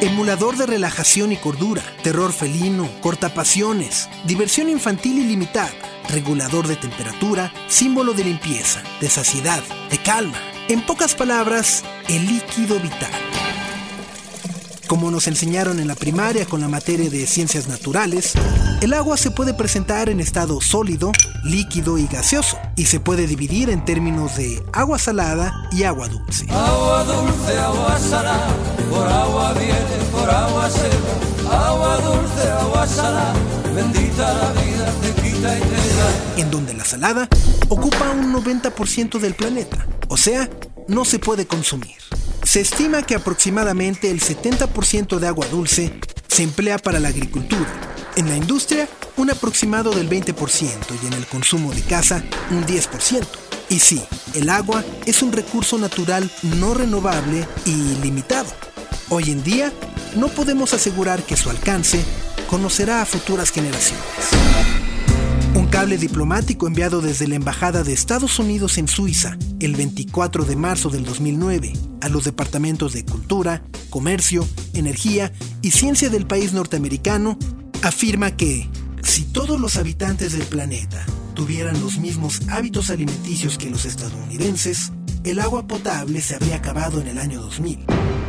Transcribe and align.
Emulador 0.00 0.56
de 0.56 0.64
relajación 0.64 1.32
y 1.32 1.36
cordura, 1.36 1.82
terror 2.04 2.32
felino, 2.32 2.88
cortapasiones, 3.00 4.08
diversión 4.26 4.68
infantil 4.68 5.18
ilimitada, 5.18 5.72
regulador 6.08 6.68
de 6.68 6.76
temperatura, 6.76 7.52
símbolo 7.66 8.12
de 8.12 8.22
limpieza, 8.22 8.80
de 9.00 9.10
saciedad, 9.10 9.60
de 9.90 9.98
calma. 9.98 10.38
En 10.68 10.86
pocas 10.86 11.16
palabras, 11.16 11.82
el 12.08 12.26
líquido 12.28 12.78
vital. 12.78 13.27
Como 14.88 15.10
nos 15.10 15.28
enseñaron 15.28 15.80
en 15.80 15.86
la 15.86 15.94
primaria 15.94 16.46
con 16.46 16.62
la 16.62 16.68
materia 16.68 17.10
de 17.10 17.26
ciencias 17.26 17.68
naturales, 17.68 18.32
el 18.80 18.94
agua 18.94 19.18
se 19.18 19.30
puede 19.30 19.52
presentar 19.52 20.08
en 20.08 20.18
estado 20.18 20.62
sólido, 20.62 21.12
líquido 21.44 21.98
y 21.98 22.06
gaseoso, 22.06 22.58
y 22.74 22.86
se 22.86 22.98
puede 22.98 23.26
dividir 23.26 23.68
en 23.68 23.84
términos 23.84 24.36
de 24.36 24.62
agua 24.72 24.98
salada 24.98 25.68
y 25.72 25.82
agua 25.82 26.08
dulce. 26.08 26.46
Agua 26.50 27.04
dulce, 27.04 27.58
agua 27.58 27.98
salada, 27.98 28.48
por 28.88 29.06
agua 29.06 29.52
viene, 29.52 30.04
por 30.10 30.30
agua 30.30 30.70
se 30.70 30.88
va. 30.88 31.68
Agua 31.68 31.96
dulce, 31.98 32.50
agua 32.50 32.86
salada, 32.86 33.34
bendita 33.74 34.32
la 34.32 34.52
vida, 34.52 34.92
te 35.02 35.22
quita 35.22 35.58
y 35.58 35.60
te 35.60 35.76
da. 35.76 36.40
en 36.40 36.50
donde 36.50 36.72
la 36.72 36.86
salada 36.86 37.28
ocupa 37.68 38.10
un 38.10 38.32
90% 38.34 39.18
del 39.18 39.34
planeta, 39.34 39.86
o 40.08 40.16
sea, 40.16 40.48
no 40.86 41.04
se 41.04 41.18
puede 41.18 41.46
consumir. 41.46 41.98
Se 42.58 42.62
estima 42.62 43.04
que 43.04 43.14
aproximadamente 43.14 44.10
el 44.10 44.20
70% 44.20 45.20
de 45.20 45.28
agua 45.28 45.46
dulce 45.46 45.92
se 46.26 46.42
emplea 46.42 46.76
para 46.76 46.98
la 46.98 47.06
agricultura, 47.06 47.70
en 48.16 48.28
la 48.28 48.36
industria 48.36 48.88
un 49.16 49.30
aproximado 49.30 49.92
del 49.92 50.10
20% 50.10 50.34
y 51.00 51.06
en 51.06 51.12
el 51.12 51.24
consumo 51.26 51.72
de 51.72 51.82
casa 51.82 52.20
un 52.50 52.66
10%. 52.66 53.24
Y 53.68 53.78
sí, 53.78 54.02
el 54.34 54.50
agua 54.50 54.84
es 55.06 55.22
un 55.22 55.30
recurso 55.30 55.78
natural 55.78 56.28
no 56.42 56.74
renovable 56.74 57.46
y 57.64 57.76
limitado. 58.02 58.50
Hoy 59.08 59.30
en 59.30 59.44
día 59.44 59.72
no 60.16 60.26
podemos 60.26 60.74
asegurar 60.74 61.22
que 61.22 61.36
su 61.36 61.50
alcance 61.50 62.02
conocerá 62.50 63.02
a 63.02 63.06
futuras 63.06 63.52
generaciones. 63.52 64.04
Un 65.54 65.68
cable 65.68 65.96
diplomático 65.96 66.66
enviado 66.66 67.02
desde 67.02 67.28
la 67.28 67.36
Embajada 67.36 67.84
de 67.84 67.92
Estados 67.92 68.40
Unidos 68.40 68.78
en 68.78 68.88
Suiza 68.88 69.38
el 69.60 69.74
24 69.76 70.44
de 70.44 70.56
marzo 70.56 70.90
del 70.90 71.04
2009 71.04 71.72
a 72.00 72.08
los 72.08 72.24
departamentos 72.24 72.92
de 72.92 73.04
Cultura, 73.04 73.62
Comercio, 73.90 74.46
Energía 74.74 75.32
y 75.62 75.72
Ciencia 75.72 76.10
del 76.10 76.26
país 76.26 76.52
norteamericano 76.52 77.38
afirma 77.82 78.36
que 78.36 78.68
si 79.02 79.24
todos 79.24 79.60
los 79.60 79.76
habitantes 79.76 80.32
del 80.32 80.46
planeta 80.46 81.04
tuvieran 81.34 81.80
los 81.80 81.98
mismos 81.98 82.40
hábitos 82.48 82.90
alimenticios 82.90 83.58
que 83.58 83.70
los 83.70 83.84
estadounidenses, 83.84 84.92
el 85.24 85.40
agua 85.40 85.66
potable 85.66 86.20
se 86.20 86.34
habría 86.34 86.56
acabado 86.56 87.00
en 87.00 87.08
el 87.08 87.18
año 87.18 87.40
2000. 87.40 87.86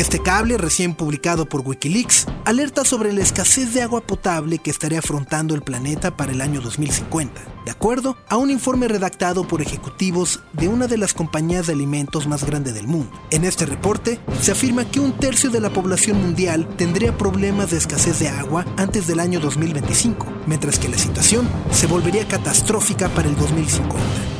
Este 0.00 0.18
cable, 0.18 0.56
recién 0.56 0.94
publicado 0.94 1.44
por 1.44 1.60
Wikileaks, 1.60 2.26
alerta 2.46 2.86
sobre 2.86 3.12
la 3.12 3.20
escasez 3.20 3.74
de 3.74 3.82
agua 3.82 4.00
potable 4.00 4.56
que 4.56 4.70
estaría 4.70 5.00
afrontando 5.00 5.54
el 5.54 5.60
planeta 5.60 6.16
para 6.16 6.32
el 6.32 6.40
año 6.40 6.62
2050, 6.62 7.38
de 7.66 7.70
acuerdo 7.70 8.16
a 8.26 8.38
un 8.38 8.50
informe 8.50 8.88
redactado 8.88 9.46
por 9.46 9.60
ejecutivos 9.60 10.40
de 10.54 10.68
una 10.68 10.86
de 10.86 10.96
las 10.96 11.12
compañías 11.12 11.66
de 11.66 11.74
alimentos 11.74 12.26
más 12.26 12.44
grande 12.44 12.72
del 12.72 12.86
mundo. 12.86 13.12
En 13.30 13.44
este 13.44 13.66
reporte 13.66 14.18
se 14.40 14.52
afirma 14.52 14.90
que 14.90 15.00
un 15.00 15.12
tercio 15.12 15.50
de 15.50 15.60
la 15.60 15.68
población 15.68 16.18
mundial 16.18 16.66
tendría 16.78 17.18
problemas 17.18 17.70
de 17.70 17.76
escasez 17.76 18.20
de 18.20 18.30
agua 18.30 18.64
antes 18.78 19.06
del 19.06 19.20
año 19.20 19.38
2025, 19.38 20.26
mientras 20.46 20.78
que 20.78 20.88
la 20.88 20.96
situación 20.96 21.46
se 21.70 21.86
volvería 21.86 22.26
catastrófica 22.26 23.10
para 23.10 23.28
el 23.28 23.36
2050. 23.36 24.39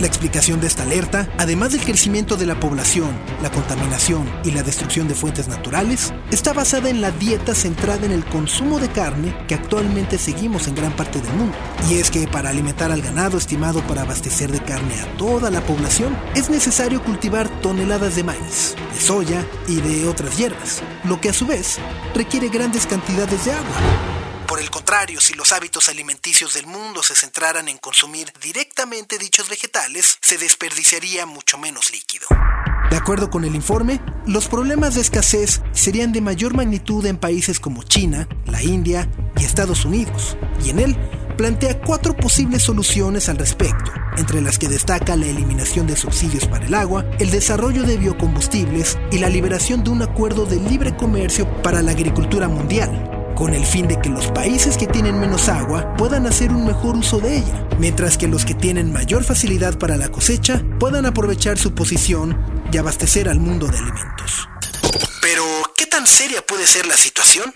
La 0.00 0.06
explicación 0.06 0.62
de 0.62 0.66
esta 0.66 0.84
alerta, 0.84 1.28
además 1.36 1.72
del 1.72 1.82
crecimiento 1.82 2.36
de 2.36 2.46
la 2.46 2.58
población, 2.58 3.10
la 3.42 3.50
contaminación 3.50 4.26
y 4.44 4.50
la 4.50 4.62
destrucción 4.62 5.08
de 5.08 5.14
fuentes 5.14 5.46
naturales, 5.46 6.14
está 6.30 6.54
basada 6.54 6.88
en 6.88 7.02
la 7.02 7.10
dieta 7.10 7.54
centrada 7.54 8.06
en 8.06 8.12
el 8.12 8.24
consumo 8.24 8.78
de 8.78 8.88
carne 8.88 9.36
que 9.46 9.54
actualmente 9.54 10.16
seguimos 10.16 10.68
en 10.68 10.74
gran 10.74 10.96
parte 10.96 11.20
del 11.20 11.34
mundo. 11.34 11.54
Y 11.90 11.98
es 11.98 12.10
que 12.10 12.26
para 12.26 12.48
alimentar 12.48 12.90
al 12.90 13.02
ganado 13.02 13.36
estimado 13.36 13.82
para 13.82 14.02
abastecer 14.02 14.50
de 14.50 14.60
carne 14.60 14.94
a 15.02 15.16
toda 15.18 15.50
la 15.50 15.60
población, 15.60 16.16
es 16.34 16.48
necesario 16.48 17.04
cultivar 17.04 17.50
toneladas 17.60 18.16
de 18.16 18.24
maíz, 18.24 18.76
de 18.94 19.00
soya 19.00 19.44
y 19.68 19.82
de 19.82 20.08
otras 20.08 20.38
hierbas, 20.38 20.82
lo 21.04 21.20
que 21.20 21.28
a 21.28 21.34
su 21.34 21.46
vez 21.46 21.76
requiere 22.14 22.48
grandes 22.48 22.86
cantidades 22.86 23.44
de 23.44 23.52
agua. 23.52 24.09
Por 24.50 24.58
el 24.60 24.68
contrario, 24.68 25.20
si 25.20 25.34
los 25.34 25.52
hábitos 25.52 25.88
alimenticios 25.88 26.54
del 26.54 26.66
mundo 26.66 27.04
se 27.04 27.14
centraran 27.14 27.68
en 27.68 27.78
consumir 27.78 28.32
directamente 28.42 29.16
dichos 29.16 29.48
vegetales, 29.48 30.18
se 30.20 30.38
desperdiciaría 30.38 31.24
mucho 31.24 31.56
menos 31.56 31.92
líquido. 31.92 32.26
De 32.90 32.96
acuerdo 32.96 33.30
con 33.30 33.44
el 33.44 33.54
informe, 33.54 34.00
los 34.26 34.48
problemas 34.48 34.96
de 34.96 35.02
escasez 35.02 35.62
serían 35.70 36.10
de 36.10 36.20
mayor 36.20 36.56
magnitud 36.56 37.06
en 37.06 37.16
países 37.16 37.60
como 37.60 37.84
China, 37.84 38.28
la 38.46 38.60
India 38.60 39.08
y 39.38 39.44
Estados 39.44 39.84
Unidos, 39.84 40.36
y 40.64 40.70
en 40.70 40.80
él 40.80 40.96
plantea 41.36 41.80
cuatro 41.80 42.16
posibles 42.16 42.64
soluciones 42.64 43.28
al 43.28 43.38
respecto, 43.38 43.92
entre 44.16 44.40
las 44.40 44.58
que 44.58 44.66
destaca 44.66 45.14
la 45.14 45.26
eliminación 45.26 45.86
de 45.86 45.94
subsidios 45.94 46.48
para 46.48 46.66
el 46.66 46.74
agua, 46.74 47.04
el 47.20 47.30
desarrollo 47.30 47.84
de 47.84 47.98
biocombustibles 47.98 48.98
y 49.12 49.18
la 49.18 49.28
liberación 49.28 49.84
de 49.84 49.90
un 49.90 50.02
acuerdo 50.02 50.44
de 50.44 50.56
libre 50.56 50.96
comercio 50.96 51.48
para 51.62 51.82
la 51.82 51.92
agricultura 51.92 52.48
mundial, 52.48 53.19
con 53.40 53.54
el 53.54 53.64
fin 53.64 53.88
de 53.88 53.98
que 53.98 54.10
los 54.10 54.26
países 54.26 54.76
que 54.76 54.86
tienen 54.86 55.18
menos 55.18 55.48
agua 55.48 55.96
puedan 55.96 56.26
hacer 56.26 56.50
un 56.50 56.66
mejor 56.66 56.94
uso 56.94 57.20
de 57.20 57.38
ella, 57.38 57.66
mientras 57.78 58.18
que 58.18 58.28
los 58.28 58.44
que 58.44 58.54
tienen 58.54 58.92
mayor 58.92 59.24
facilidad 59.24 59.78
para 59.78 59.96
la 59.96 60.10
cosecha 60.10 60.62
puedan 60.78 61.06
aprovechar 61.06 61.56
su 61.56 61.74
posición 61.74 62.36
y 62.70 62.76
abastecer 62.76 63.30
al 63.30 63.40
mundo 63.40 63.66
de 63.66 63.78
alimentos. 63.78 64.46
Pero, 65.22 65.42
¿qué 65.74 65.86
tan 65.86 66.06
seria 66.06 66.42
puede 66.46 66.66
ser 66.66 66.86
la 66.86 66.98
situación? 66.98 67.50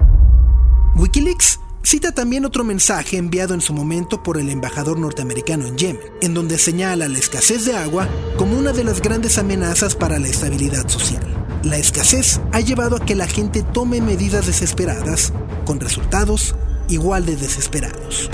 Wikileaks 0.97 1.61
cita 1.83 2.13
también 2.13 2.47
otro 2.47 2.65
mensaje 2.65 3.19
enviado 3.19 3.53
en 3.53 3.61
su 3.61 3.75
momento 3.75 4.23
por 4.23 4.39
el 4.39 4.49
embajador 4.49 4.99
norteamericano 4.99 5.67
en 5.67 5.77
Yemen, 5.77 6.03
en 6.23 6.33
donde 6.33 6.57
señala 6.57 7.09
la 7.09 7.19
escasez 7.19 7.67
de 7.67 7.77
agua 7.77 8.09
como 8.39 8.57
una 8.57 8.73
de 8.73 8.85
las 8.85 9.03
grandes 9.03 9.37
amenazas 9.37 9.95
para 9.95 10.19
la 10.19 10.29
estabilidad 10.29 10.89
social. 10.89 11.44
La 11.65 11.79
escasez 11.79 12.43
ha 12.53 12.61
llevado 12.61 12.97
a 12.97 13.01
que 13.01 13.15
la 13.15 13.27
gente 13.27 13.63
tome 13.63 14.03
medidas 14.03 14.45
desesperadas, 14.45 15.33
con 15.65 15.81
resultados 15.81 16.55
igual 16.91 17.25
de 17.25 17.37
desesperados. 17.37 18.29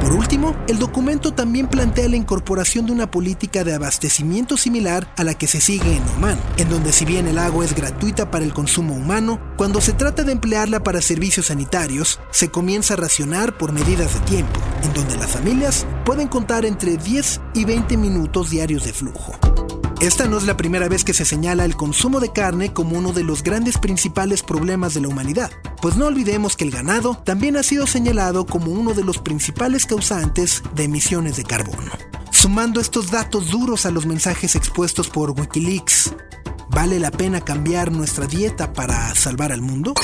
Por 0.00 0.14
último, 0.14 0.56
el 0.68 0.78
documento 0.78 1.34
también 1.34 1.68
plantea 1.68 2.08
la 2.08 2.16
incorporación 2.16 2.86
de 2.86 2.92
una 2.92 3.10
política 3.10 3.62
de 3.62 3.74
abastecimiento 3.74 4.56
similar 4.56 5.06
a 5.18 5.22
la 5.22 5.34
que 5.34 5.46
se 5.46 5.60
sigue 5.60 5.96
en 5.96 6.02
Oman, 6.16 6.40
en 6.56 6.70
donde 6.70 6.92
si 6.92 7.04
bien 7.04 7.28
el 7.28 7.36
agua 7.36 7.66
es 7.66 7.74
gratuita 7.74 8.30
para 8.30 8.46
el 8.46 8.54
consumo 8.54 8.94
humano, 8.94 9.38
cuando 9.58 9.82
se 9.82 9.92
trata 9.92 10.24
de 10.24 10.32
emplearla 10.32 10.82
para 10.82 11.02
servicios 11.02 11.46
sanitarios, 11.46 12.20
se 12.30 12.48
comienza 12.48 12.94
a 12.94 12.96
racionar 12.96 13.58
por 13.58 13.72
medidas 13.72 14.14
de 14.14 14.20
tiempo, 14.20 14.58
en 14.82 14.94
donde 14.94 15.18
las 15.18 15.30
familias 15.30 15.86
pueden 16.06 16.28
contar 16.28 16.64
entre 16.64 16.96
10 16.96 17.40
y 17.52 17.66
20 17.66 17.98
minutos 17.98 18.48
diarios 18.48 18.84
de 18.84 18.94
flujo. 18.94 19.38
Esta 20.02 20.26
no 20.26 20.36
es 20.36 20.42
la 20.42 20.56
primera 20.56 20.88
vez 20.88 21.04
que 21.04 21.14
se 21.14 21.24
señala 21.24 21.64
el 21.64 21.76
consumo 21.76 22.18
de 22.18 22.32
carne 22.32 22.72
como 22.72 22.98
uno 22.98 23.12
de 23.12 23.22
los 23.22 23.44
grandes 23.44 23.78
principales 23.78 24.42
problemas 24.42 24.94
de 24.94 25.00
la 25.00 25.06
humanidad, 25.06 25.52
pues 25.80 25.94
no 25.94 26.06
olvidemos 26.06 26.56
que 26.56 26.64
el 26.64 26.72
ganado 26.72 27.14
también 27.22 27.56
ha 27.56 27.62
sido 27.62 27.86
señalado 27.86 28.44
como 28.44 28.72
uno 28.72 28.94
de 28.94 29.04
los 29.04 29.18
principales 29.18 29.86
causantes 29.86 30.64
de 30.74 30.82
emisiones 30.82 31.36
de 31.36 31.44
carbono. 31.44 31.92
Sumando 32.32 32.80
estos 32.80 33.12
datos 33.12 33.50
duros 33.52 33.86
a 33.86 33.92
los 33.92 34.04
mensajes 34.04 34.56
expuestos 34.56 35.08
por 35.08 35.38
Wikileaks, 35.38 36.12
¿vale 36.68 36.98
la 36.98 37.12
pena 37.12 37.40
cambiar 37.40 37.92
nuestra 37.92 38.26
dieta 38.26 38.72
para 38.72 39.14
salvar 39.14 39.52
al 39.52 39.62
mundo? 39.62 39.94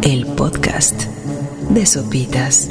El 0.00 0.24
podcast 0.28 1.02
de 1.68 1.84
Sopitas. 1.84 2.70